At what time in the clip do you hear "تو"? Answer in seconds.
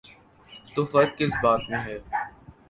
0.73-0.81